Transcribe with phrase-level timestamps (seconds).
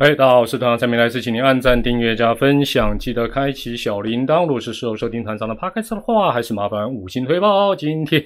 [0.00, 4.46] 哎，大家好，我是团长蔡明，来自，请您按赞、订阅、加分享，记得开启小铃铛。
[4.46, 7.76] 如果是时候收听团长的 podcast 的话，还是麻烦五星推报。
[7.76, 8.24] 今天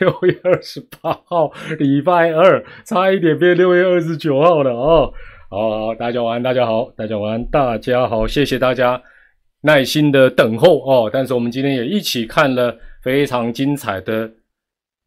[0.00, 5.12] 六月二十八号，礼拜二，差一点变六月二十九号了哦。
[5.48, 9.00] 好，大家晚安，大家好，大家晚安，大家好，谢谢大家
[9.60, 11.08] 耐心的等候哦。
[11.12, 14.28] 但是我们今天也一起看了非常精彩的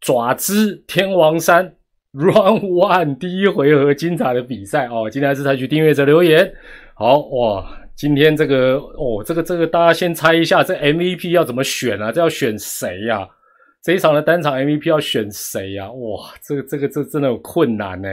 [0.00, 1.75] 爪子天王山。
[2.18, 6.50] Run One 第一回合精彩的比赛哦，今天还是采取订阅者留言。
[6.94, 12.10] 好哇，今天这个哦，这个这个大家先猜一下，这 MVP 要怎么选啊？
[12.10, 13.28] 这要选谁呀？
[13.82, 15.90] 这一场的单场 MVP 要选谁呀？
[15.92, 18.08] 哇，这个这个这真的有困难呢。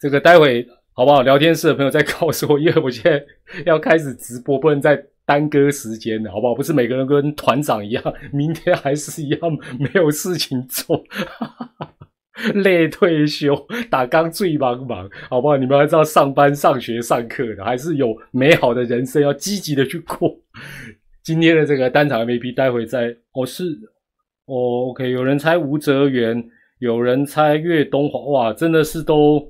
[0.00, 1.22] 这个待会好不好？
[1.22, 3.24] 聊天室的朋友再告诉我，因为我现在
[3.64, 6.56] 要开始直播，不能再耽搁时间了，好不好？
[6.56, 9.40] 不是每个人跟团长一样，明天还是一样
[9.78, 10.96] 没有事情做。
[11.06, 11.92] 哈哈哈
[12.56, 13.56] 累退休，
[13.88, 15.56] 打刚最忙忙，好不好？
[15.56, 20.36] 你们还是要上班、上学、上课的，还是有美好的人生要积极的去过。
[21.22, 23.64] 今天的这个单场 MVP，待会再我是
[24.44, 26.44] 哦，OK，有人猜吴泽源，
[26.78, 29.42] 有人猜岳东华，哇，真的是都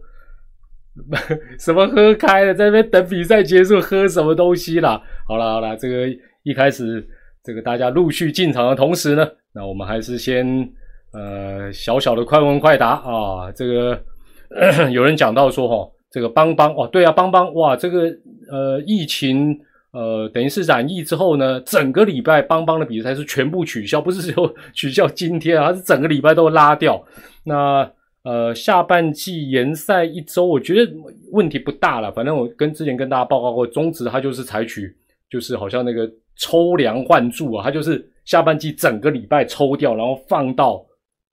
[1.59, 5.03] 什么喝开了，在那边等比赛结束喝什么东西啦？
[5.27, 6.07] 好了好了，这个
[6.45, 7.05] 一开始
[7.43, 10.73] 这个大家陆续进场的同时呢，那我们还是先。
[11.17, 13.99] 呃，小小的快问快答啊，这个
[14.93, 18.03] 有人讲到说哈，这个邦邦哦，对啊，邦邦哇，这个
[18.51, 19.59] 呃疫情
[19.93, 27.03] 呃等于是染疫之后呢，整个礼拜邦邦的比赛是全部取消，不是只有取消今天啊，是整个礼拜都拉掉。
[27.45, 27.91] 那
[28.23, 30.93] 呃下半季延赛一周，我觉得
[31.33, 32.13] 问题不大了。
[32.13, 34.95] 反正我跟之前跟大家报告过，中职它就是采取
[35.31, 36.07] 就是好像那个
[36.37, 40.85] 抽梁换柱啊，它就是下半季整个礼拜抽掉，然后放到。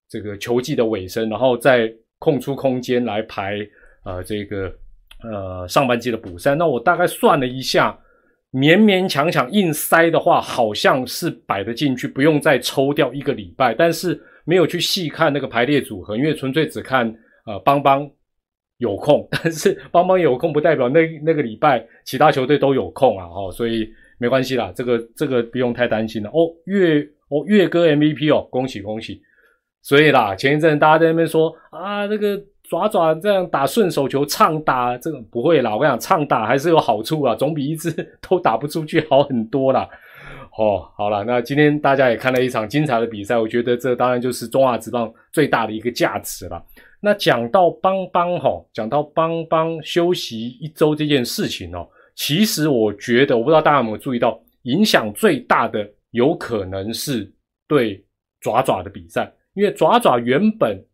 [0.08, 3.58] 这个球季的尾声，然后再空出空间来排
[4.04, 4.72] 呃这个
[5.22, 6.54] 呃上半季的补赛。
[6.54, 7.98] 那我大概算了一下，
[8.52, 13.74] 勉勉强强硬塞的话，好像是摆得进去，不用再抽掉一个礼拜。
[13.74, 17.12] 但是没有去细看那个排列组合，因为纯粹只看
[17.46, 18.08] 呃邦邦
[18.78, 23.88] 有空， 但是邦邦有空不代表那那个礼拜其他球队都有空啊，哦，所以
[24.18, 26.30] 没关系啦，这个这个不用太担心了。
[26.30, 29.20] 哦，月哦月哥 MVP 哦，恭喜恭喜！
[29.84, 35.74] 所以啦，前一阵大家在那边说啊，这个爪爪这样打顺手球畅打，这个不会啦。
[35.74, 37.92] 我跟你讲，畅打还是有好处啊，总比一直
[38.26, 39.86] 都打不出去好很多啦。
[40.56, 46.64] 哦，好了，那今天大家也看了一场精彩的比赛，我觉得这当然就是中华职棒最大的一个价值了。
[47.00, 57.30] 那讲到邦邦哈，讲到邦邦休息一周这件事情哦，其实我觉得，我不知道大家有没有注意到，影响最大的有可能是
[57.68, 58.02] 对
[58.40, 59.30] 爪爪的比赛。
[59.54, 60.84] 因为爪爪原本，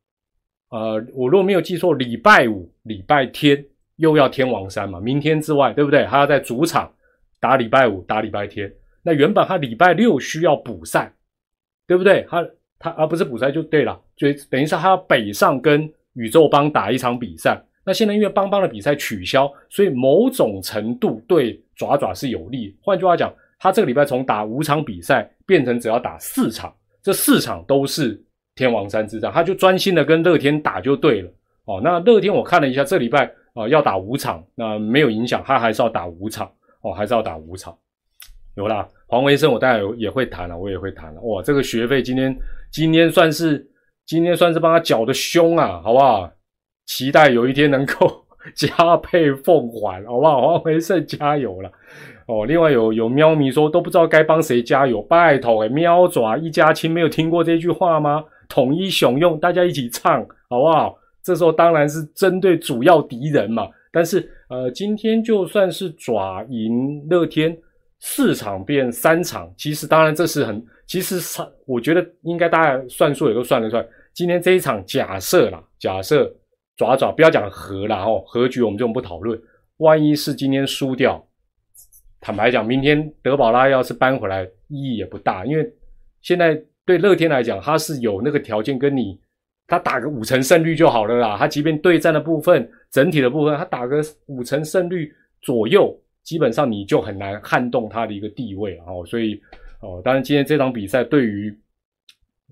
[0.70, 3.64] 呃，我如果没有记错，礼拜五、礼拜天
[3.96, 6.04] 又要天王山嘛，明天之外，对不对？
[6.04, 6.92] 他要在主场
[7.40, 8.70] 打礼拜五、打礼拜天。
[9.02, 11.12] 那原本他礼拜六需要补赛，
[11.86, 12.26] 对不对？
[12.28, 12.46] 他
[12.78, 17.58] 他而不是补赛就对了，就等于是他要北上跟宇宙帮打一场比赛。
[17.82, 22.76] 那现在因为邦邦的比赛取消，所以某种程度对爪爪是有利。
[22.82, 26.70] 换句话讲，他这个礼拜从打五场比赛变成只要打四场，
[27.02, 28.22] 这四场都是。
[28.60, 31.30] 天王山之战，他就专心的跟乐天打就对了
[31.64, 31.80] 哦。
[31.82, 36.46] 那乐天我看了一下，这礼拜啊要打五场，那没有影响，他还是要打五场
[36.82, 37.74] 哦，还是要打五场。
[38.56, 41.20] 有啦，黄维生我待会也会谈了，我也会谈了。
[41.22, 42.36] 哇，这个学费今天
[42.70, 43.66] 今天算是
[44.04, 46.30] 今天算是帮他缴的凶啊，好不好？
[46.86, 50.40] 期待有一天能够 加倍奉还，好不好？
[50.42, 51.70] 黄维胜加油了
[52.26, 52.44] 哦。
[52.44, 58.24] 另外有有喵咪说都不知道该帮谁加油，拜托哎，喵爪一家亲，没有听过这句话吗？
[58.50, 60.98] 统一雄用，大家一起唱，好不好？
[61.22, 63.68] 这时候当然是针对主要敌人嘛。
[63.92, 67.56] 但是，呃，今天就算是爪赢乐天
[68.00, 71.20] 四场变三场，其实当然这是很，其实
[71.64, 73.86] 我觉得应该大家算数也都算得出来。
[74.12, 76.32] 今天这一场假设啦，假设
[76.76, 79.40] 爪爪不要讲和了哦，和局我们就不讨论。
[79.76, 81.24] 万一是今天输掉，
[82.20, 85.72] 坦白讲，明天德保拉要是搬回来，意义也不大，因为
[86.20, 86.60] 现在。
[86.90, 89.16] 对乐天来讲，他是有那个条件跟你，
[89.68, 91.36] 他打个五成胜率就好了啦。
[91.38, 99.06] 他即便对战的部分、整体的部分，他打个五成胜率左右，基本上你就很难撼动他的一个地位哦。
[99.06, 99.40] 所以，
[99.82, 101.56] 哦，当然今天这场比赛对于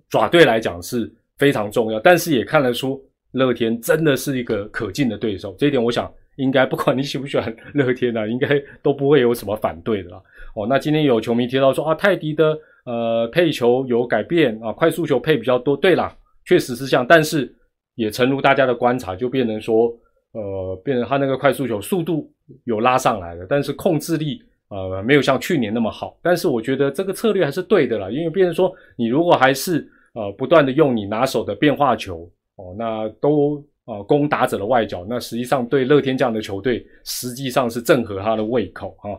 [0.09, 5.53] 爪队来讲是非常重要，但是也看得出乐天真的是一个可敬的对手。
[5.59, 8.49] 这一点，我想应该不管你喜不喜欢乐天啊，应该
[8.85, 10.23] 都不会有什么反对的啦。
[10.55, 12.57] 哦，那今天有球迷提到说啊，泰迪的。
[12.89, 15.77] 呃，配球有改变啊，快速球配比较多。
[15.77, 17.55] 对啦，确实是这样，但是
[17.97, 19.93] 也诚如大家的观察，就变成说，
[20.33, 22.33] 呃，变成他那个快速球速度
[22.65, 24.41] 有拉上来了，但是控制力
[24.71, 26.19] 呃没有像去年那么好。
[26.23, 32.27] 但是我觉得这个策略还是对的啦，因为变成说你如果还是呃不断的用你拿手的变化球
[32.57, 39.11] 哦，那都呃攻打者的外角，那实际上对乐天这样的球队实际上是正合他的胃口哈。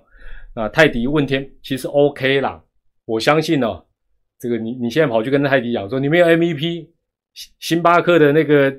[0.55, 2.59] 那泰迪问天其实 OK 啦，
[3.09, 3.67] 我相信呢，
[4.37, 6.87] 这个你你现在跑去跟泰迪讲说你没有 MVP，
[7.59, 8.77] 星巴克的那个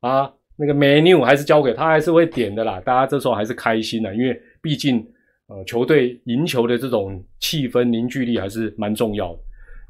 [0.00, 0.32] 啊。
[0.56, 2.80] 那个 menu 还是交给他，还是会点的啦。
[2.82, 5.04] 大家这时候还是开心的，因为毕竟
[5.48, 9.40] 呃球队赢球的这种气氛凝聚力还是蛮重要的。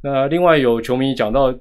[0.03, 1.53] 那另外有球迷讲到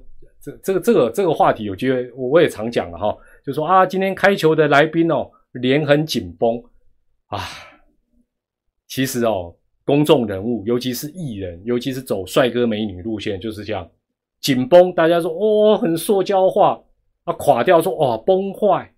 [0.42, 3.14] 这这个这个这个话题，有机会我我也常讲了哈，
[3.46, 6.64] 就说啊，今天开球的来宾哦，脸很紧绷
[7.26, 7.40] 啊。
[8.88, 9.54] 其实哦，
[9.86, 13.90] 公众人物，尤其是艺人，尤其是走帅哥美女路线，就是这样
[14.42, 14.94] 紧绷。
[14.94, 16.82] 大家说哦，很塑胶化
[17.26, 18.90] 啊，垮掉说哦，崩坏。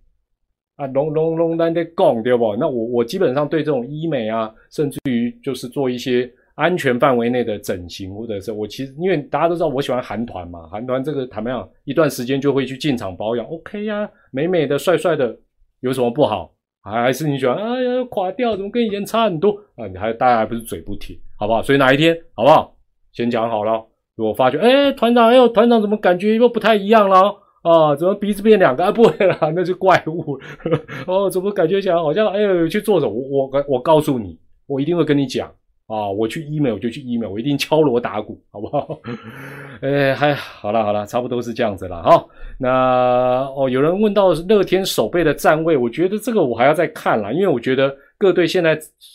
[0.78, 2.54] 啊，隆隆隆，咱得讲对不？
[2.58, 15.34] 那我我基本上对这种医美啊，甚至于就是做一些安全范围内的整形，或者是我其实因为大家都知道我喜欢韩团嘛，韩团这个坦白讲，一段时间就会去进场保养，OK 呀，美美的、帅帅的，
[15.80, 16.54] 有什么不好？
[16.92, 17.56] 还是你喜欢？
[17.56, 19.88] 哎呀，垮掉，怎么跟以前差很多啊？
[19.88, 21.62] 你还大家还不是嘴不甜，好不好？
[21.64, 22.76] 所以哪一天好不好？
[23.12, 23.84] 先讲好了，
[24.16, 27.36] 如果发觉哎，团长，哎呦，团长怎么感觉又不太一样了？
[27.64, 28.84] 啊，怎么鼻子变两个？
[28.84, 30.40] 啊，不会啦，那是怪物。
[31.08, 33.12] 哦，怎么感觉起来好像哎呦去做什么？
[33.12, 34.38] 我我我告诉你，
[34.68, 35.52] 我一定会跟你讲
[35.88, 36.10] 啊！
[36.10, 39.00] 我去医美我就去医美，我一定敲锣打鼓，好不好？
[39.82, 42.26] 哎，还好了好了，差不多是这样子了哈。
[42.58, 48.74] 那哦，有人问到乐天守备的站位，我觉得这个我还要再看啦，因为我觉得各队现在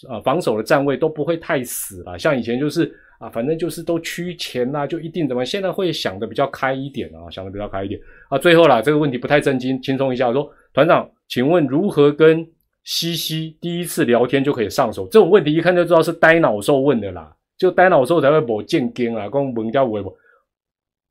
[0.08, 2.92] 啊防守的站位都不会太死了，像以前就是。
[3.20, 5.44] 啊，反正就是都趋前啦，就一定怎么？
[5.44, 8.00] 现在会想的比较开一点啊，想的比较开一点
[8.30, 8.38] 啊。
[8.38, 10.32] 最后啦，这个问题不太正经，轻松一下。
[10.32, 12.42] 说团长，请问如何跟
[12.84, 15.06] 西西第一次聊天就可以上手？
[15.08, 20.14] 这种问题一看就知道是呆脑兽问的啦，就呆脑兽才会某见根啊，跟文家微博。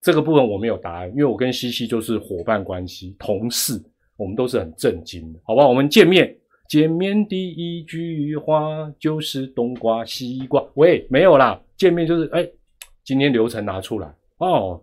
[0.02, 3.82] 这个部分我没有答案，因为我跟西西就是伙伴关系，同事，
[4.18, 5.68] 我们都是很震惊的，好吧？
[5.68, 6.36] 我们见面。
[6.68, 10.64] 见面第一句话就是冬瓜西瓜。
[10.76, 12.48] 喂，没有啦，见面就是哎，
[13.04, 14.08] 今天流程拿出来
[14.38, 14.80] 哦，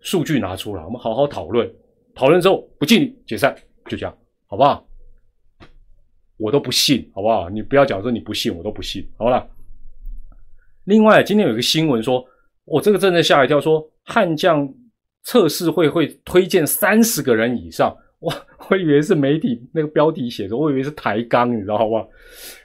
[0.00, 1.70] 数据拿出来，我们好好讨论。
[2.14, 3.54] 讨论之后不敬礼解散，
[3.86, 4.16] 就这样，
[4.46, 4.85] 好不好？
[6.36, 7.48] 我都不信，好不好？
[7.48, 9.46] 你不要讲说你不信，我都不信，好了。
[10.84, 12.24] 另外，今天有一个新闻说，
[12.64, 14.68] 我这个真的吓一跳，说悍将
[15.24, 17.96] 测试会会推荐三十个人以上。
[18.20, 18.34] 哇，
[18.70, 22.06] 我以为是媒体那个标题写的，我以为是抬杠，你知道吧？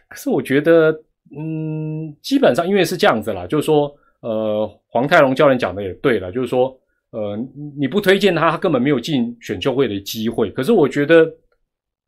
[0.07, 0.91] 可是我觉得，
[1.37, 6.77] 嗯，基本上因为是这样子啦，就是说，呃，黄泰龙教练讲的也对了，就是说，
[7.09, 7.37] 呃，
[7.77, 10.49] 你不推荐他，他根本没有进选秀会的机会。
[10.51, 11.29] 可是我觉得，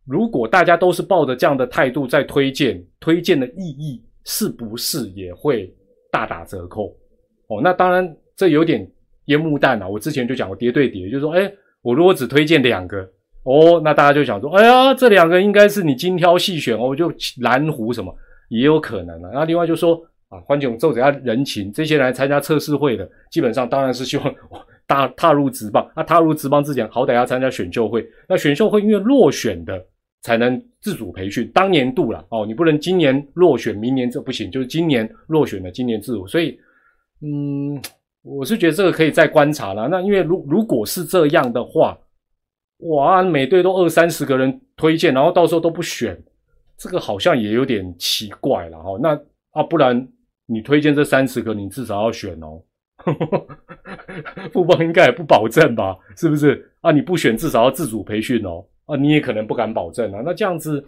[0.05, 5.73] 如果大家都是抱着这样的态度在推荐，推荐的意义是不是也会
[6.11, 6.95] 大打折扣？
[7.47, 8.89] 哦，那当然这有点
[9.25, 9.87] 烟幕弹啊！
[9.87, 11.51] 我之前就讲过叠对叠，就是说，哎，
[11.81, 13.07] 我如果只推荐两个。
[13.43, 18.15] 哦，那大家就想说，哎呀，这两个应该是你精挑细选哦，就蓝湖什么
[18.47, 19.29] 也有可能了。
[19.33, 24.33] 那另外就说啊，欢景奏下人情，这些来参加测试会的，基本上当然是希望
[24.87, 25.85] 踏踏入职棒。
[25.93, 28.07] 那踏入职棒之前，好歹要参加选秀会。
[28.29, 29.85] 那选秀会因为落选的
[30.23, 36.25] 才能自主培训，当年度了哦，你不能今年落选，明年这不行，就是今年落选的，今年自主。
[36.25, 36.59] 所以，
[37.21, 37.79] 嗯，
[38.23, 39.87] 我是觉得这个可以再观察了。
[39.87, 41.95] 那因为如如果是这样的话。
[42.87, 46.21] 哇，每队都二三十个人推荐，然后到时候都不选，
[46.75, 48.99] 这个好像也有点奇怪了哈。
[49.01, 49.17] 那
[49.51, 50.05] 啊，不然
[50.47, 52.61] 你推荐这三十个，你至少要选哦。
[54.51, 55.97] 富邦应该也不保证吧？
[56.17, 56.91] 是不是啊？
[56.91, 58.65] 你不选，至少要自主培训哦。
[58.95, 60.21] 你也可能不敢保证啊。
[60.25, 60.83] 那这样子，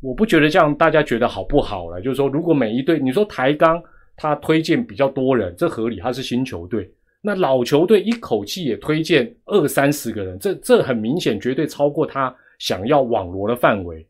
[0.00, 2.00] 我不觉得这样大家觉得好不好了？
[2.00, 3.82] 就是说，如果每一队，你说台钢
[4.16, 6.90] 他推荐比较多人，这合理，他是新球队。
[7.24, 14.04] 那老球队一口气也推荐二三十个人，这这很明显绝对超过他想要网罗的范围。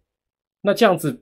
[0.62, 1.14] 那这样子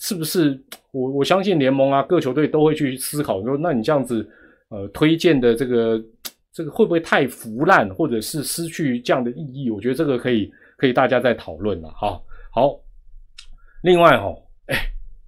[0.00, 4.28] 是不是我我相信联盟啊各球队都会去思考说，那你这样子
[4.70, 6.04] 呃推荐的这个
[6.52, 9.70] 这个会不会太腐烂，或者是失去这样的意义？
[9.70, 12.20] 我觉得这个可以可以大家再讨论了哈。
[12.52, 12.78] 好，
[13.82, 14.34] 另外哈，
[14.66, 14.76] 哎，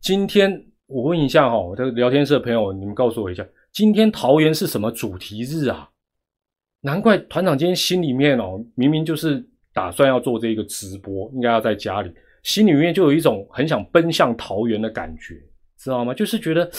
[0.01, 5.89] 今天我问一下哈，我的聊天室的朋友，你们告诉我一下，今天桃园是什么主题日啊？
[6.81, 12.13] 难怪团长今天心里面哦，明明就是打算要做这个直播，应该要在家里，
[12.45, 15.35] 心里面就有一种很想奔向桃园的感觉，
[15.77, 16.15] 知道吗？
[16.15, 16.71] 就是觉得，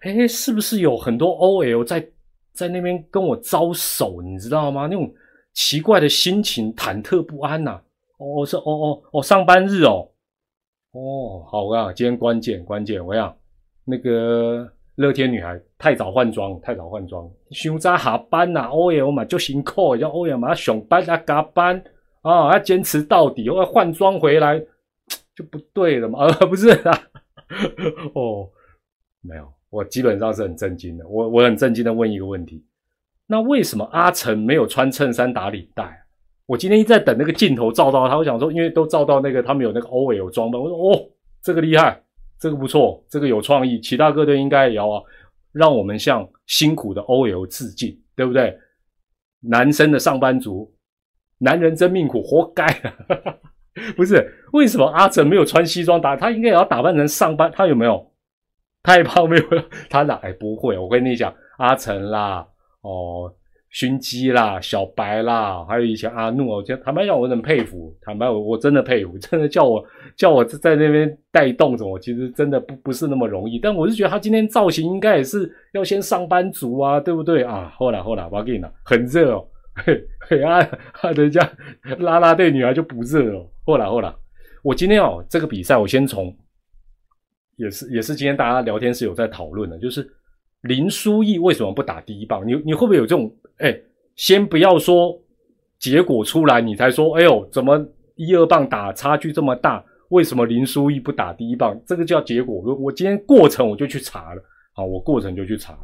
[0.00, 2.08] 哎，是不是有很多 OL 在
[2.52, 4.86] 在那边跟我招手，你知道吗？
[4.86, 5.12] 那种
[5.54, 7.80] 奇怪的心情，忐忑不安呐。
[8.18, 10.08] 哦，是哦哦哦，上班日哦，
[10.92, 13.34] 哦，好啊，今天关键关键，我讲
[13.84, 21.82] 那个乐天女孩太早换装，太早换装，休早下班呐，欧耶，我嘛就辛苦，叫欧耶嘛上班啊加班
[22.22, 24.60] 啊，要坚持到底，我要换装回来
[25.34, 27.00] 就不对了嘛，呃，不是啊，
[28.14, 28.50] 哦，
[29.20, 32.66] 没有，我基本上是很震惊的，我我很震惊的问一个问题，
[33.28, 36.04] 那为什么阿成没有穿衬衫打领带？
[36.48, 41.06] 我今天一直在等那个镜头照到他，我想说，因为都照到那个他们有那个 O L 装扮，我说哦，
[41.42, 42.02] 这个厉害，
[42.40, 45.02] 这个不错，这个有创意，其他各队应该也要啊，
[45.52, 48.58] 让我们向辛苦的 O L 致敬，对不对？
[49.40, 50.74] 男生的上班族，
[51.36, 52.66] 男人真命苦，活该。
[53.94, 58.10] 不是为什么阿成没有穿西装打，他应该也要打扮成上班，他有没有？
[58.82, 59.44] 太胖没有？
[59.90, 60.18] 他哪？
[60.40, 62.48] 不会，我跟你讲，阿成啦，
[62.80, 63.30] 哦。
[63.70, 67.94] 熏鸡啦，小白啦，还有以前阿怒哦，坦白讲，我很佩服。
[68.00, 69.84] 坦白我我真的佩服， 真的叫我
[70.16, 73.58] 叫我在那边带动着我，其实真的不不是那么容易。
[73.58, 77.70] 但我是觉得他今天造型应该也是要先上班族啊，对不对啊？
[77.76, 79.46] 后来后来，我跟你讲，很热哦，
[79.84, 80.58] 嘿嘿啊，
[81.14, 81.48] 人家
[81.98, 83.46] 拉拉队女孩就不热哦。
[83.64, 84.10] 后来后来，
[84.62, 86.34] 我今天哦，这个比赛我先从，
[87.56, 90.08] 也是也是今天大家聊天是有在讨论的，就是
[90.62, 92.46] 林书义为什么不打第一棒？
[92.46, 93.32] 你你会不会有这种？
[93.58, 93.78] 哎，
[94.16, 95.16] 先不要说
[95.78, 97.78] 结果出来，你才说，哎呦，怎么
[98.16, 99.84] 一二棒打差距这么大？
[100.08, 101.80] 为什么林书义不打第一棒？
[101.86, 102.54] 这个叫结果。
[102.56, 105.80] 我我今天过程我就去查了，好，我过程就去查了。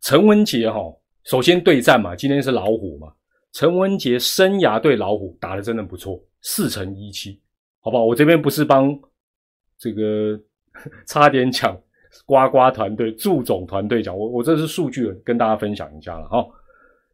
[0.00, 0.80] 陈文杰哈，
[1.24, 3.12] 首先对战嘛，今天是老虎嘛。
[3.52, 7.40] 陈文杰生涯对老虎打的真的不错，四乘一七，
[7.80, 8.04] 好不好？
[8.04, 8.98] 我这边不是帮
[9.78, 10.38] 这个
[11.06, 11.78] 差点抢。
[12.24, 16.46] 呱呱团队、祝总团队讲，我我这是数据跟大家分享一下了哈。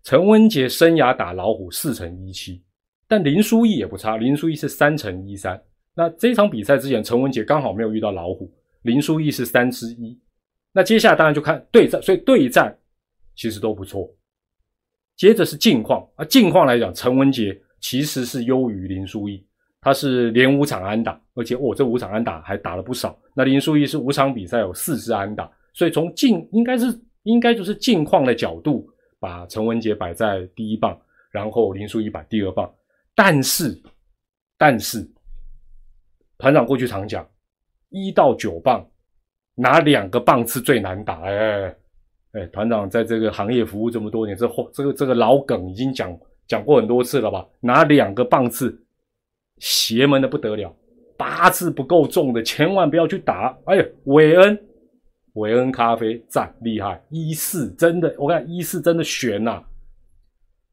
[0.02, 2.62] 陈文杰生涯打老虎四乘一七，
[3.06, 5.62] 但林书义也不差，林书义是三乘一三。
[5.94, 8.50] 那这场比赛之前，陈文杰刚好没有遇到老虎，
[8.82, 10.18] 林书义是三之一。
[10.72, 12.76] 那接下来当然就看对战，所以对战
[13.36, 14.10] 其实都不错。
[15.16, 19.46] 接着是近况啊，近况来讲，陈文杰其实是优于林书义。
[19.82, 23.18] 他是连五场安打，而且哦，这五场安打还打了不少。
[23.34, 30.96] 那林书义是五场比赛有四支安打，所以从近应该是应该就是近况的角度，把陈文杰摆在第一棒，
[31.32, 32.72] 然后林书义摆第二棒。
[33.12, 33.76] 但是，
[34.56, 35.04] 但是
[36.38, 37.28] 团长过去常讲，
[37.90, 38.88] 一到九棒
[39.56, 41.22] 哪两个棒次最难打？
[41.22, 41.74] 哎
[42.34, 47.44] 哎，团长在这个行业服务这么多年，这这个这个老梗已经讲讲过很多次了吧？
[47.58, 48.78] 哪两个棒次？
[49.62, 50.76] 邪门的不得了，
[51.16, 53.56] 八字不够重的千万不要去打。
[53.66, 54.60] 哎呀，韦恩，
[55.34, 59.62] 韦恩咖啡赞厉害，一四真的，我看一四真的悬呐。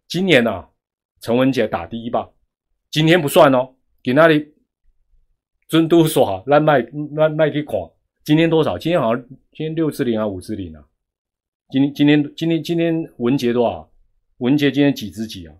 [0.07, 0.67] 今年呐，
[1.21, 2.27] 陈文杰打第一棒，
[2.89, 4.51] 今天不算哦，给那里
[5.67, 6.79] 尊都说好，让麦
[7.15, 7.75] 让麦去看，
[8.23, 8.75] 今天多少？
[8.75, 10.83] 今天好像今天六支零啊，五支零啊。
[11.69, 13.87] 今天今天今天今天文杰多少？
[14.39, 15.53] 文杰今天几支几啊？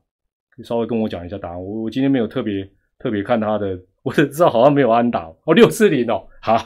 [0.50, 1.64] 可以稍微跟我讲一下答案。
[1.64, 2.68] 我我今天没有特别。
[3.00, 6.58] 特别看他的， 我只知道好像没有安打哦，六四零哦，好，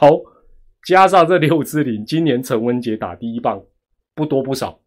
[0.84, 3.62] 加上这六四零，今年陈文杰打第一棒
[4.14, 4.78] 不多不少，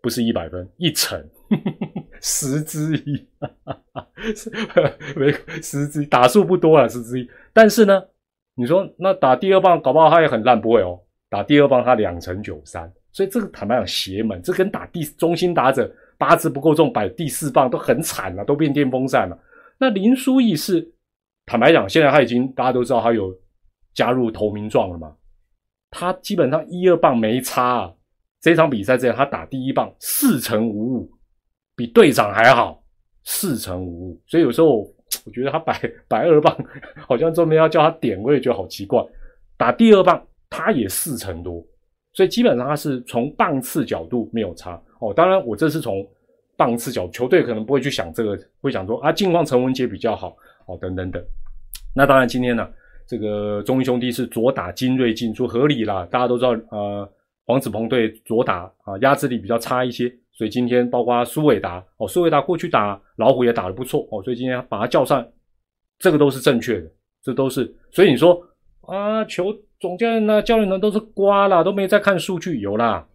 [0.00, 1.22] 不是一百分，一成。
[2.22, 3.28] 十之一，
[5.16, 6.06] 没 十之一。
[6.06, 8.02] 打数不多啊，十之一，但是呢，
[8.54, 10.98] 你说那打第二棒搞不好他也很烂，不会哦，
[11.28, 15.92] 打第二棒他两成九三，所以这个坦白讲邪门，这跟打第中心打者。
[16.22, 19.36] 八字不够重，摆第四棒都很惨了，都变电风扇了。
[19.76, 20.88] 那林书义是
[21.46, 23.36] 坦白讲，现在他已经大家都知道他有
[23.92, 25.12] 加入投名状了嘛？
[25.90, 27.92] 他基本上一二棒没差啊。
[28.40, 31.10] 这场比赛这样，他打第一棒四成五五，
[31.74, 32.80] 比队长还好，
[33.24, 34.22] 四成五五。
[34.28, 34.78] 所以有时候
[35.24, 36.56] 我觉得他摆 摆二棒，
[37.08, 39.04] 好像这边要叫他点，我也觉得好奇怪。
[39.56, 41.60] 打第二棒他也四成多，
[42.12, 44.80] 所以基本上他是从棒次角度没有差。
[45.00, 46.06] 哦，当然，我这是从
[46.56, 51.22] 棒次角，球队可能不会去想这个，会想说啊，近况陈文杰比较好，哦，等等等。
[51.94, 52.68] 那当然，今天呢，
[53.06, 56.06] 这个中英兄弟是左打精锐进出，合理啦。
[56.10, 57.12] 大家都知道，呃，
[57.44, 65.26] 黄子鹏队左打啊，压制力比较差一些，所以今天包括苏伟达，哦，苏伟达过去打老虎也打得不错，哦，所以今天把他叫上，
[65.98, 66.90] 这个都是正确的，
[67.22, 67.74] 这都是。
[67.90, 68.40] 所以你说
[68.82, 69.52] 啊，球
[69.82, 73.06] 总教练呢，教练呢都是瓜啦，都没在看数据，有啦，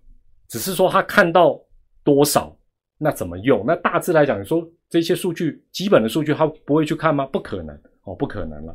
[0.47, 1.59] 只是说他看到。
[2.03, 2.57] 多少？
[2.97, 3.65] 那怎么用？
[3.67, 7.25] 那大致来讲，你说这些数据，基本的数据，他不会去看吗？
[7.25, 8.73] 不可能哦，不可能了。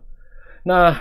[0.63, 0.95] 那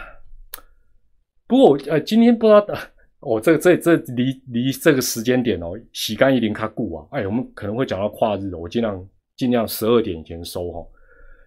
[1.48, 2.66] 不过我，呃，今天不知道，
[3.20, 9.06] 哦，这这这离离这个时间点哦，洗干一零卡固啊，哎，我们可能会讲到跨日的，我尽量
[9.36, 10.88] 尽量十二点以前收哈。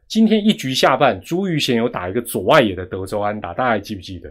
[0.06, 4.30] 今天一局下半，朱玉贤有打一个左外野的德州安打，大家还记不记得？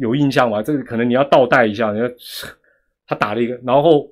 [0.00, 0.62] 有印象吗？
[0.62, 2.08] 这个可能你要倒带一下，你要
[3.06, 4.08] 他打了一个，然后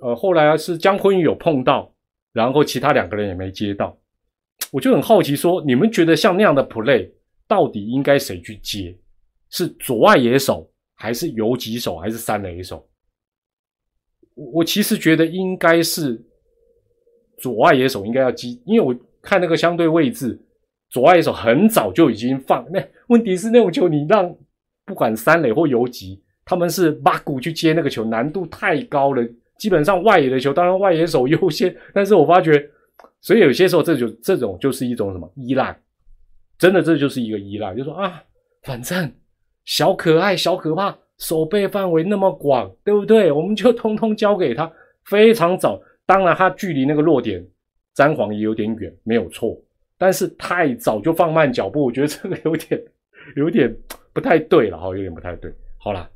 [0.00, 1.94] 呃后来是姜昆宇有碰到，
[2.32, 3.96] 然后其他两个人也没接到，
[4.72, 7.10] 我就很好奇说，你们觉得像那样的 play
[7.46, 8.98] 到底应该谁去接？
[9.50, 12.88] 是左外野手，还是游击手，还是三垒手？
[14.34, 16.20] 我其实觉得应该是
[17.38, 20.40] 左外野手应该要接，因为我看那个相对位置，
[20.88, 22.66] 左外野手很早就已经放。
[22.72, 24.36] 那问题是那种球你让。
[24.84, 29.26] 不管三垒或游击，他们是八股去接那个球，难度太高了。
[29.58, 31.74] 基本上外野的球，当然外野手优先。
[31.94, 32.68] 但是我发觉，
[33.20, 35.78] 所以有些时候这就这种就是一种什么依赖，
[36.58, 38.22] 真的这就是一个依赖，就说啊，
[38.64, 39.12] 反正
[39.64, 43.30] 小可爱、小可怕，守备范围那么广，对不对？
[43.30, 44.70] 我们就通通交给他。
[45.04, 47.44] 非常早，当然他距离那个落点
[47.94, 49.56] 詹皇也有点远，没有错。
[49.96, 52.82] 但是太早就放慢脚步，我觉得这个有点
[53.36, 53.72] 有点。
[54.12, 55.52] 不太对了哈，有点不太对。
[55.78, 56.08] 好了，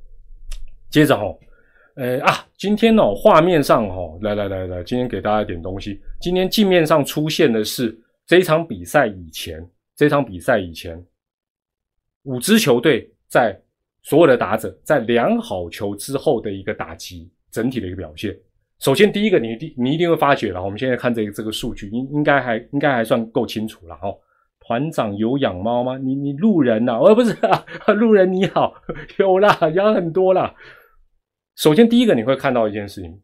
[0.91, 1.25] 接着哈，
[1.97, 6.01] 呃啊，今天哦，画面上哈，来来来来，今天给大家一点东西。
[6.21, 11.03] 今天镜面上出现的是这场比赛以前，这场比赛以前，
[12.23, 13.59] 五支球队在
[14.03, 18.37] 所有的打者在量好球之后的一个打击整体的一个表现。
[18.79, 24.15] 首先第一个，你一定你一定会发觉了，我们现在看这个这个数据，应应该还应该还算够清楚了哈。
[24.67, 25.97] 团长有养猫吗？
[25.97, 26.99] 你你路人呐？
[26.99, 28.75] 哦，不是啊， 路人你好，
[29.19, 30.53] 有啦，养很多啦。
[31.55, 33.17] 首先第一个你会看到一件事情，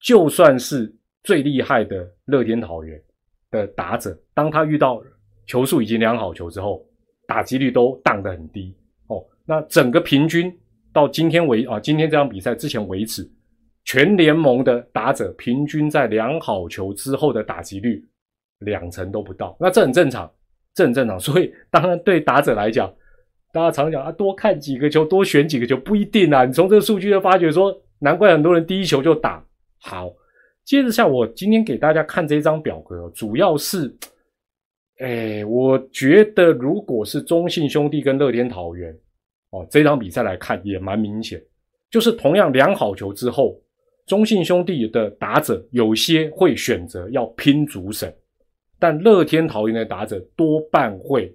[0.00, 3.00] 就算是最厉害的乐天桃园
[3.50, 5.00] 的打者，当他遇到
[5.46, 6.84] 球速已经量好球之后，
[7.28, 9.24] 打击率都荡得很低哦。
[9.46, 10.52] 那整个平均
[10.92, 13.30] 到今天为啊，今天这场比赛之前为止，
[13.84, 18.04] 全联盟的打者平均在量好球之后的打击率
[18.58, 20.28] 两成都不到，那这很正常。
[20.78, 22.88] 这很正常， 所以当然对打者来讲，
[23.52, 26.44] 大家常讲啊，多看几个球，多选几个球不一定啊。
[26.44, 29.44] 你从这个数据就发觉说，难怪很多人第一球就打
[29.80, 30.14] 好。
[30.64, 33.92] 接着像我今天给大家看这张表格，主要是，
[34.98, 38.96] 哎，我觉得如果是中信兄弟跟乐天桃园
[39.50, 41.42] 哦，这场比赛来看也蛮明显，
[41.90, 43.60] 就是同样量好球之后，
[44.06, 48.14] 中信兄弟的打者有些会选择要拼主审。
[48.78, 51.34] 但乐天桃园的打者多半会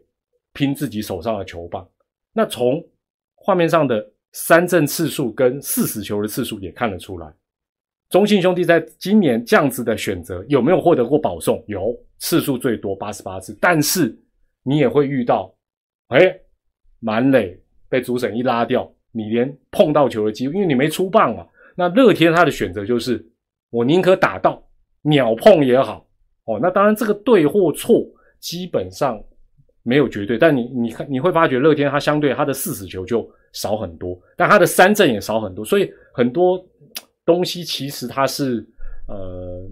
[0.54, 1.88] 拼自己手上的球棒。
[2.32, 2.84] 那从
[3.36, 7.32] 画面上的三振次数跟四死球的次数也看得出来，
[8.10, 11.64] 中信兄弟在今年这样子的选择有没有获得过保送？
[11.68, 13.56] 有，次数最多八十八次。
[13.60, 14.18] 但是
[14.64, 15.54] 你也会遇到，
[16.08, 16.36] 哎，
[17.00, 21.46] 满垒被主审一拉掉，你连碰到球的机会，因为你没出棒嘛。
[21.76, 23.24] 那乐天他的选择就是，
[23.70, 24.64] 我宁可打到
[25.02, 26.08] 秒碰也好。
[26.46, 28.06] 哦，那当然，这个对或错
[28.40, 29.18] 基本上
[29.82, 36.62] 没有绝对，但你你看你会发觉乐天它相对它的四死球就少很多，但它的三振也少很多，所以很多
[37.26, 38.66] 东西其实它是
[39.08, 39.66] 呃，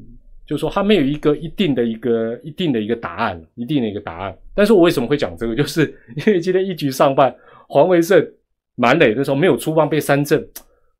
[0.47, 4.37] 就是说它没有一个一定的一个一定的一个答案，一定的一个答案。
[4.55, 7.35] 但是我为什么会讲这个，就是 因为今天一局上半
[7.67, 8.25] 黄维胜
[8.75, 10.41] 满垒的时候没有出棒被三振，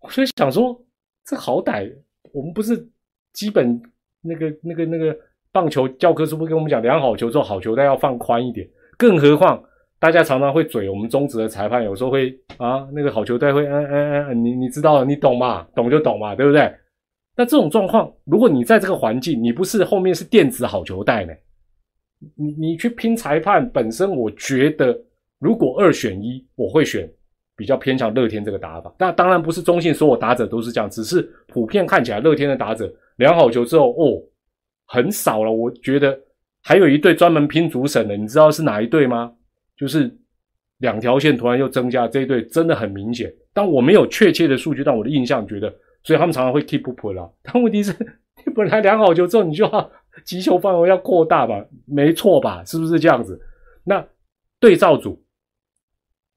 [0.02, 0.78] 我就想说，
[1.26, 1.90] 这好歹
[2.34, 2.86] 我们不是
[3.32, 3.82] 基本
[4.22, 5.18] 那个那个那个。
[5.52, 8.68] 棒球教科书不跟我们讲，量好球之后，好球带要放宽一点。
[8.98, 9.62] 更何况，
[10.00, 15.68] 大家常常会嘴我们中职的裁判，有时候会啊，那个好球带会，嗯嗯嗯，你你知道，你懂嘛？
[15.76, 16.74] 懂就懂嘛，对不对？
[17.36, 21.34] 那这种状况，如果你在这个环境，你不是后面是电子好球带呢？
[22.36, 24.98] 你你去拼裁判本身，我觉得
[25.40, 27.12] 如果二选一，我会选
[27.58, 28.94] 比较偏向乐天这个打法。
[28.98, 34.22] 但当然不是中性，所有打者都是这样，只是普遍看起来，乐天的打者量好球之后，哦。
[34.92, 36.20] 很少了，我觉得
[36.62, 39.34] 还有一队专门拼主审的，你知道是哪一队吗？
[39.78, 40.14] 就是
[40.80, 43.34] 两条线突然又增加，这一队真的很明显。
[43.54, 45.74] 但我没有确切的数据，但我的印象觉得，
[46.04, 47.34] 所以他们常常会 keep up 了。
[47.42, 47.94] 但问题是，
[48.46, 49.92] 你本来量好球之后，你就要
[50.26, 51.66] 击球范围要扩大吧？
[51.86, 52.62] 没错吧？
[52.66, 53.40] 是不是这样子？
[53.86, 54.06] 那
[54.60, 55.24] 对照组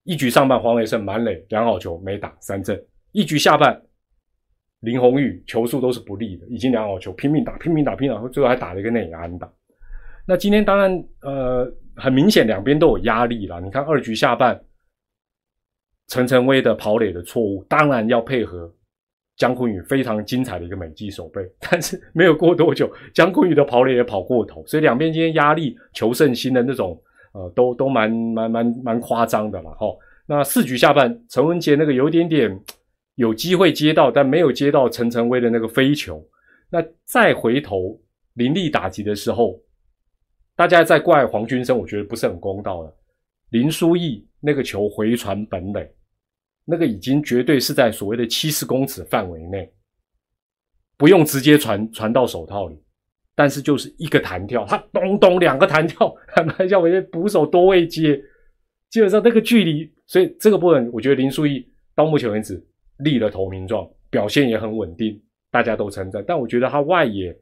[0.05, 3.83] 一局上半黄伟胜满垒量好球没打三振，一局下半。
[4.85, 9.51] 林红玉球速都是不利的，已经量好球，拼命打，拼命打，拼命打，最后还打了一个内安打。
[10.27, 11.67] 那今天当然，呃，
[11.97, 13.61] 很明显两边都有压力了。
[13.61, 14.61] 你看二局下半，
[16.09, 18.73] 陈晨威的跑垒的错误，当然要配合
[19.37, 21.43] 姜昆宇非常精彩的一个美技守备。
[21.59, 27.01] 但是没有过多久，姜昆宇的跑垒也跑过头，所以两边今天压力、求胜心的那种，
[27.33, 29.87] 呃，都都蛮蛮蛮蛮夸张的了哈。
[30.27, 32.61] 那四局下半，陈文杰那个有点点。
[33.17, 36.27] 有机会接到，但没有接到陈晨威的那个飞球。
[36.71, 38.01] 那再回头
[38.35, 39.61] 林立打击的时候，
[40.57, 42.97] 大家在怪黄军生，我觉得不是很公道了。
[43.51, 45.89] 林书义那个球回传本垒，
[46.65, 49.73] 那个已经绝对是在所谓的七十公尺范围内，
[50.97, 52.83] 不用直接传传到手套里，
[53.37, 58.21] 但是就是一个弹跳，他咚咚两个弹跳，开玩笑，我觉得捕手多位接，
[58.91, 62.61] 基本上那个距离，所以这个部分我觉得林书义到目前为止
[62.99, 66.25] 立了投名状，表现也很稳定，大家都称赞。
[66.27, 67.37] 但我觉得他外野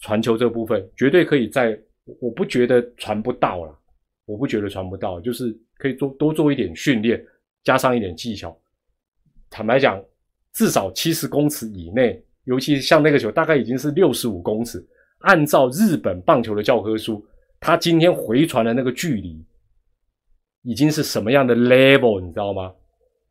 [0.00, 1.78] 传球这部分绝对可以在。
[2.20, 3.74] 我不觉得传不到了，
[4.26, 7.18] 我不觉得传不到，就是可以做多做一点训练，
[7.62, 8.54] 加上一点技巧。
[9.48, 9.98] 坦白讲，
[10.52, 14.86] 至少七十公尺以内，尤其像那个球，大概已经是六十五公尺。
[15.20, 17.26] 按照日本棒球的教科书，
[17.58, 19.42] 他今天回传的那个距离，
[20.60, 22.70] 已经是什么样的 level，你知道吗？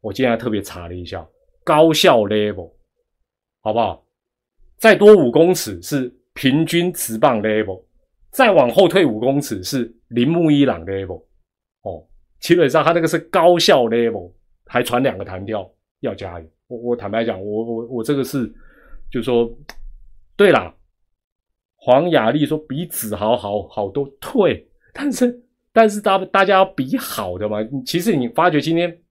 [0.02, 1.24] 我今天还特别查了一下，
[1.64, 2.72] 高效 level，
[3.62, 4.06] 好不好？
[4.78, 7.84] 再多五公尺是平均直棒 level。
[8.32, 11.24] 再往后退五公尺是铃木一朗 level，
[11.84, 12.04] 哦，
[12.40, 14.34] 基本上他那个是高效 level，
[14.66, 16.48] 还传两个弹跳，要加油。
[16.66, 18.52] 我我坦白讲，我我我这个是，
[19.12, 19.48] 就说，
[20.36, 20.74] 对啦，
[21.76, 27.60] 黄雅丽说比子豪好好多退，但是但是大大家要比好的嘛。
[27.86, 29.03] 其实你发觉今天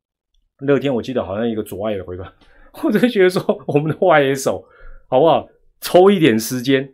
[0.62, 2.32] 乐天，我记得好像一个左外野回传，
[2.82, 4.64] 我就觉得说我们的外野手
[5.08, 5.48] 好不好，
[5.80, 6.90] 抽一点时间。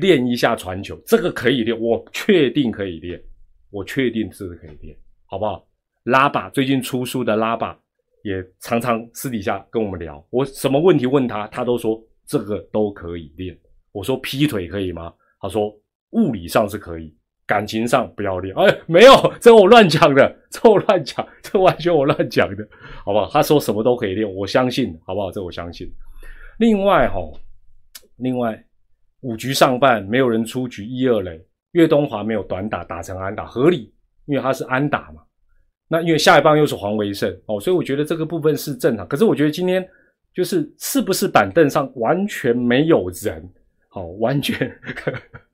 [0.00, 3.22] 练一下传球，这个可以练，我确定可以练，
[3.68, 5.68] 我确定这个可以练，好不好？
[6.04, 7.78] 拉巴最近出书的拉巴
[8.24, 13.54] 也常常私底下跟我们聊，我什么问题问他，他都说这个都可以练。
[13.92, 15.12] 我说劈腿可以吗？
[15.38, 15.70] 他说
[16.12, 17.14] 物理上是可以，
[17.46, 18.54] 感情上不要练。
[18.56, 22.66] 哎，没有，这我乱讲的， 这我乱讲，这完全我乱讲的，
[23.04, 23.28] 好不好？
[23.30, 25.30] 他说什么都可以练，我相信，好不好？
[25.30, 25.90] 这我相信。
[26.58, 27.20] 另外哈，
[28.16, 28.62] 另外。
[29.24, 31.40] 五局上半没有人出局，一二垒，
[31.74, 33.94] 岳东华没有短打打成安打，合理，
[34.26, 35.22] 因为他是安打嘛。
[35.86, 39.06] 那因为下一棒又是黄维胜哦，所以我觉得这个部分是正常。
[39.06, 39.88] 可是我觉得今天
[40.34, 43.48] 就是是不是板凳上完全没有人？
[43.90, 44.68] 好，完全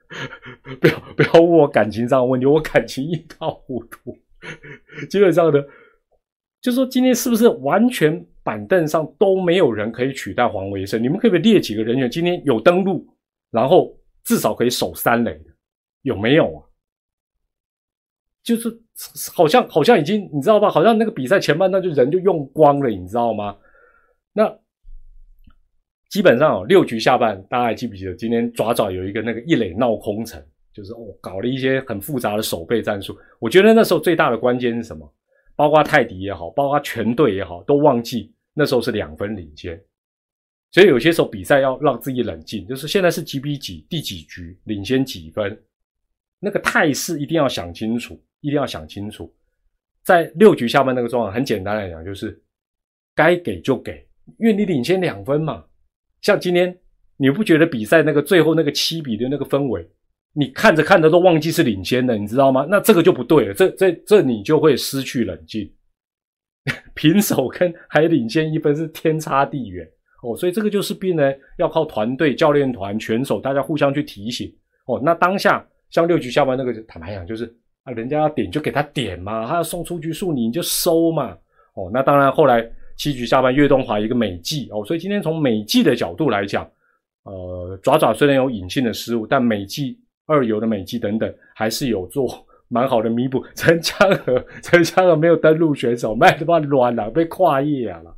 [0.81, 4.17] 不要不要问我感情上的问题，我感情一塌糊涂。
[5.11, 5.63] 基本上呢，
[6.61, 11.03] 就说今天是不是完全板凳上都没有人可以取代黄维生？
[11.03, 13.07] 你们可不可以列几个人员今天有登录？
[13.51, 15.51] 然后至少可以守三垒的，
[16.03, 16.65] 有没有啊？
[18.43, 18.81] 就是
[19.35, 20.71] 好像好像已经你知道吧？
[20.71, 23.57] 好像那个比赛前半段就人就用光了，你知道吗？
[24.33, 24.59] 那
[26.09, 30.43] 基本上哦，六局下半，大家还记不记得今天爪爪有一个那个一垒闹空城，
[30.73, 33.17] 就是哦搞了一些很复杂的守备战术。
[33.39, 35.13] 我觉得那时候最大的关键是什么？
[35.55, 39.79] 包括泰迪也好，包括全队也好，都忘记那时候是两分领先。
[40.71, 45.61] 所以有些时候比赛要让自己冷静，就是现在是几比几，第几局领先几分，
[46.39, 49.35] 那个态势一定要想清楚，一定要想清楚。
[50.05, 52.41] 在六局下半那个状况，很简单来讲，就是
[53.15, 54.07] 该给就给，
[54.39, 55.65] 因为你领先两分嘛。
[56.21, 56.77] 像今天，
[57.17, 59.89] 你不觉得比赛那个最后那个七比的那个氛围，
[60.35, 62.67] 你看着看着都忘记是领先的，你知道吗？
[62.69, 65.71] 那这个就不对了，这这这你就会失去冷静。
[66.95, 69.89] 平手跟还领先一分是天差地远。
[70.23, 74.53] 哦，所以这个就是必然，要靠团队、教练团、选手，大家互相去提醒。
[74.87, 77.45] 哦，那当下像六局下半那个，坦白讲就是
[77.85, 81.39] 啊，人家要点就给他点嘛，他要送出局数你就收嘛。
[81.75, 86.71] 哦，那当然后来七局下半岳东华一个美记哦，所以今天从美记的角度来讲，
[87.23, 92.29] 呃，爪爪虽然有隐性的失误，但美记二游的美记等等还是有做
[92.69, 93.43] 蛮好的弥补。
[93.55, 98.11] 陈江河，陈江河没有登陆选手，卖他妈乱了，被跨越了。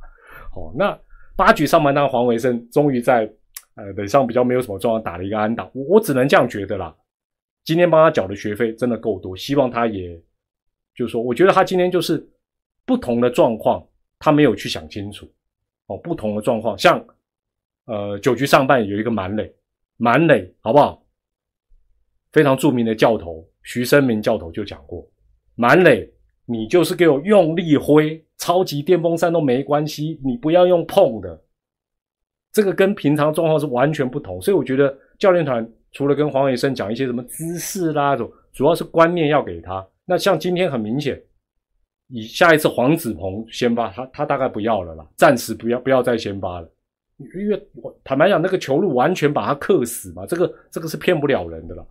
[0.53, 0.99] 哦，那。
[1.33, 3.27] 八局上半，那黄维生终于在
[3.73, 6.93] 呃本上比较没有什么状况打了一个安打，我我只能这样觉得啦。
[7.63, 10.15] 今天帮他缴的学费真的够多，希望他也，
[10.93, 12.23] 就是说，我觉得他今天就是
[12.85, 13.83] 不同的状况，
[14.21, 15.29] 他没有去想清楚
[15.87, 15.97] 哦。
[15.97, 17.03] 不同的状况，像
[17.85, 19.53] 呃九局上半有一个满垒，
[19.97, 21.03] 满垒好不好？
[22.31, 25.05] 非常著名的教头徐生明教头就讲过，
[25.55, 26.09] 满垒
[26.45, 28.23] 你就是给我用力挥。
[28.37, 31.39] 超级电风扇都没关系，你不要用碰的，
[32.51, 34.41] 这个跟平常状况是完全不同。
[34.41, 39.87] 所以我觉得教练团除了跟黄伟生讲一些什么姿势啦，主主要是观念要给他。
[40.05, 41.21] 那像今天很明显，
[42.11, 46.69] 以下一次黄子鹏先发，他他大概不要了啦，暂时不要不要再先发了，
[47.17, 51.87] 因为我坦白讲，那个球路完全把他克死嘛，这个这个是骗不了人的了。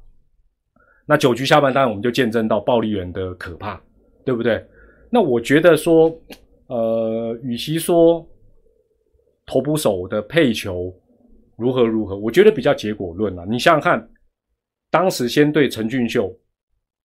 [1.07, 3.81] 那九局下半，当然我们就见证到暴力员的可怕，
[4.25, 4.65] 对不对？
[5.11, 6.15] 那我觉得说，
[6.67, 8.25] 呃，与其说
[9.47, 10.95] 投捕手的配球
[11.57, 13.45] 如何如何，我觉得比较结果论啊。
[13.49, 14.09] 你想想看，
[14.91, 16.33] 当时先对陈俊秀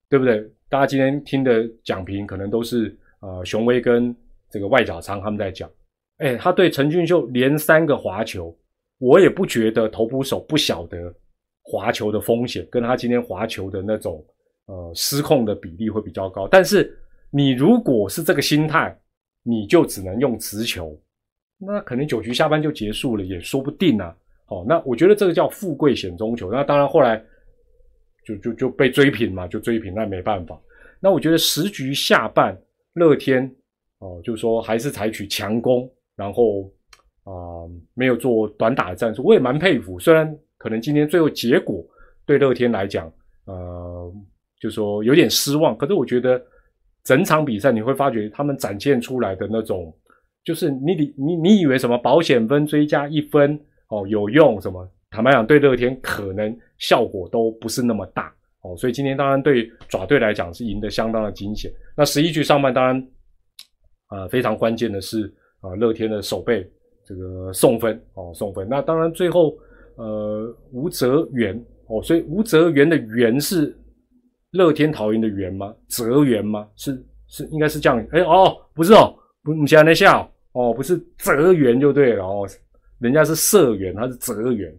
[0.10, 0.48] 对不对？
[0.68, 4.16] 大家今天听的讲评可能都是呃雄威跟
[4.50, 5.70] 这个外角仓他们在讲，
[6.18, 8.56] 哎，他对陈俊秀连三个滑球，
[9.00, 11.14] 我也不觉得投捕手不晓得
[11.64, 14.24] 滑球的风险，跟他今天滑球的那种
[14.68, 16.48] 呃失控的比例会比较高。
[16.48, 16.98] 但是
[17.32, 18.98] 你如果是这个心态，
[19.44, 20.98] 你就只能用直球，
[21.58, 24.16] 那可能九局下半就结束了，也说不定啊。
[24.46, 26.52] 好，那我觉得这个叫富贵险中求。
[26.52, 27.22] 那当然后来
[28.24, 30.60] 就就就被追平嘛，就追平，那没办法。
[31.00, 32.56] 那我觉得十局下半，
[32.96, 33.50] 乐天
[34.00, 36.64] 哦，就是说还是采取强攻，然后
[37.24, 37.32] 啊
[37.94, 40.00] 没有做短打的战术，我也蛮佩服。
[40.00, 41.86] 虽然可能今天最后结果
[42.26, 43.10] 对乐天来讲，
[43.46, 44.12] 呃，
[44.60, 46.44] 就说有点失望，可是我觉得
[47.04, 49.96] 整场比赛你会发觉他们展现出来的那种，
[50.44, 53.58] 就是你你你你以为什么保险分追加一分。
[53.90, 54.90] 哦，有用什么？
[55.12, 58.35] 坦白讲，对乐天可能效果都不是那么大
[58.66, 61.72] 哦，所以今天当然对爪队来讲是赢得相当的惊险。
[61.96, 63.08] 那十一局上半，当然
[64.08, 66.68] 啊非常关键的是啊乐天的守备
[67.06, 68.68] 这个送分哦送分。
[68.68, 69.56] 那当然最后
[69.98, 73.78] 呃吴泽元哦，所以吴泽元的元是
[74.52, 75.76] 乐天桃园的元吗？
[75.88, 76.68] 泽元吗？
[76.76, 78.04] 是是应该是这样。
[78.12, 82.48] 哎哦不是哦，不你现在在笑哦，不是泽元就对了哦。
[83.00, 84.74] 人家是社员，他是泽员。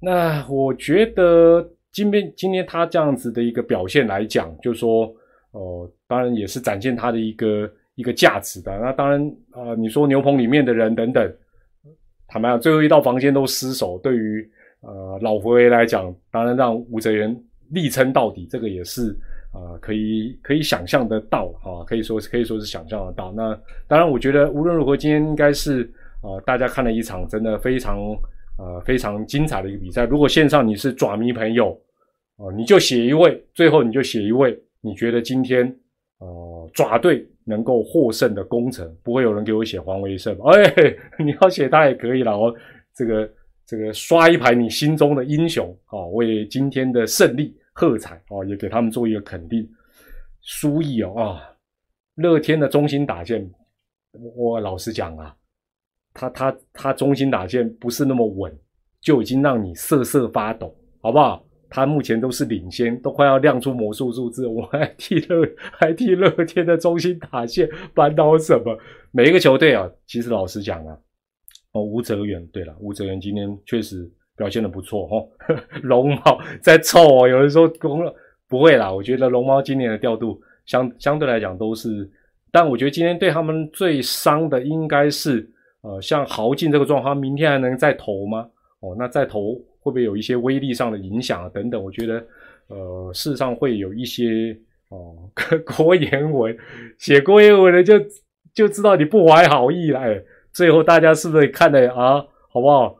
[0.00, 5.14] 那我觉得今天今天他这样子的一个表现来讲，就说
[5.52, 8.76] 哦，当然也是展现他的一个一个价值的。
[8.78, 11.32] 那当然啊，你说牛棚里面的人等等，
[12.26, 14.50] 坦白讲，最后一道防线都失守，对于
[14.80, 17.36] 呃老佛爷来讲，当然让吴泽元
[17.70, 19.16] 力撑到底，这个也是
[19.52, 23.32] 啊可以可以想象得到啊，可以说是可以说是想象得到。
[23.32, 25.90] 那当然，我觉得无论如何，今天应该是。
[26.22, 27.98] 啊，大家看了一场真的非常
[28.62, 30.04] 呃非常精彩的一个比赛。
[30.04, 31.76] 如果线上你是爪迷朋友，
[32.36, 35.66] 啊，你就写一位，最后你就写一位，你觉得今天
[36.18, 40.72] 呃爪队能够获胜的功臣，不会有人给我写黄维胜 哎，
[41.18, 42.54] 你要写他也可以了哦。
[42.94, 43.28] 这个
[43.66, 49.68] 这个刷一排你心中的英雄啊，为今天的胜利喝彩啊，也给他们做一个肯定。
[50.44, 51.56] 苏毅哦啊，
[52.16, 53.48] 乐天的中心打线，
[54.36, 55.34] 我老实讲啊。
[56.14, 58.52] 他他他中心打线不是那么稳，
[59.00, 61.44] 就已经让你瑟瑟发抖，好不好？
[61.74, 68.76] 他目前都是领先，都快要亮出魔术数字，我还替乐还替乐天的中心打线扳倒什么？
[69.10, 70.94] 每一个球队啊，其实老实讲啊，
[71.72, 75.26] 哦，吴泽元，对了，吴泽元今天确实表现的不错哈。
[75.82, 78.14] 龙猫在凑哦，有人说攻了，
[78.50, 82.06] 不会啦，我觉得龙猫今年的调度相相对来讲都是，
[82.50, 85.50] 但我觉得今天对他们最伤的应该是。
[85.82, 88.48] 呃，像豪进这个状况，明天还能再投吗？
[88.80, 91.50] 哦，那再投会不会有一些威力上的影响啊？
[91.52, 92.24] 等等，我觉得，
[92.68, 94.56] 呃，事实上会有一些
[94.88, 95.28] 哦，
[95.64, 96.56] 国言 文
[96.98, 97.94] 写国言文的就
[98.54, 100.00] 就知道你不怀好意了。
[100.00, 102.24] 哎，最后大家是不是看的啊？
[102.48, 102.96] 好不好？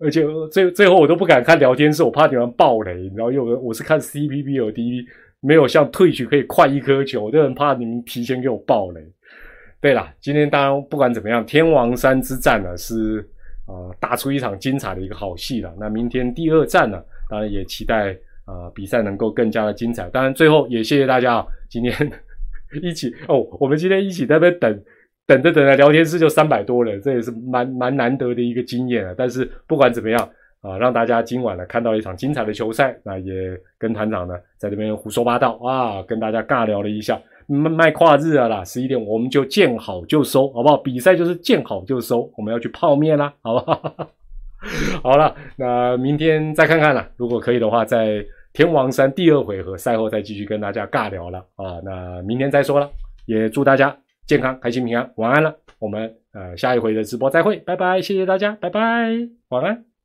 [0.00, 5.06] 而且最最后我都不敢看聊天室，我怕你们爆雷，你知道，因为我是看 C P B 和 D V，
[5.40, 9.00] 没有像退去可以快一颗球，我就很怕你们提前给我爆雷。
[9.80, 13.20] 对了，今天当然不管怎么样，天王山之战呢是
[13.64, 15.72] 啊打出一场精彩的一个好戏了。
[15.78, 18.12] 那明天第二战呢，当然也期待
[18.44, 20.10] 啊比赛能够更加的精彩。
[20.10, 21.94] 当然最后也谢谢大家啊今天
[22.82, 24.82] 一起 哦，我们今天一起在那边等
[25.28, 29.14] 等着等着聊天室就三百多人，这也是蛮蛮难得的一个经验啊。
[29.16, 30.28] 但是不管怎么样
[30.60, 33.32] 啊，让大家今晚呢看到一场精彩的球赛，那也
[33.78, 37.16] 跟团长呢在这边胡说八道啊，跟大家尬聊了一下。
[37.48, 40.76] 卖卖跨日了啦，十一点我们就见好就收，好不好？
[40.76, 44.08] 比赛就是见好就收，我们要去泡面啦，好不好？
[45.02, 47.08] 好了，那明天再看看啦。
[47.16, 51.80] 如果可以的话，在天王山第二回合赛后再继续跟大家尬聊了啊。
[51.84, 52.90] 那明天再说了，
[53.26, 55.54] 也祝大家健康、开心、平安，晚安了。
[55.78, 58.80] 我们呃下一回的直播再会，拜拜，谢谢大家，拜拜，
[59.48, 59.97] 晚安。